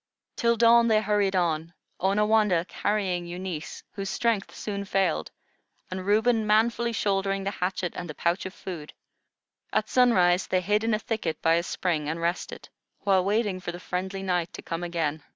Till 0.35 0.57
dawn 0.57 0.87
they 0.87 0.99
hurried 0.99 1.35
on, 1.35 1.75
Onawandah 1.99 2.65
carrying 2.67 3.27
Eunice, 3.27 3.83
whose 3.91 4.09
strength 4.09 4.51
soon 4.51 4.83
failed, 4.83 5.29
and 5.91 6.07
Reuben 6.07 6.47
manfully 6.47 6.91
shouldering 6.91 7.43
the 7.43 7.51
hatchet 7.51 7.93
and 7.95 8.09
the 8.09 8.15
pouch 8.15 8.47
of 8.47 8.53
food. 8.55 8.93
At 9.71 9.89
sunrise 9.89 10.47
they 10.47 10.61
hid 10.61 10.83
in 10.83 10.95
a 10.95 10.97
thicket 10.97 11.39
by 11.43 11.53
a 11.53 11.61
spring 11.61 12.09
and 12.09 12.19
rested, 12.19 12.67
while 13.01 13.23
waiting 13.23 13.59
for 13.59 13.71
the 13.71 13.79
friendly 13.79 14.23
night 14.23 14.51
to 14.53 14.63
come 14.63 14.81
again. 14.83 15.21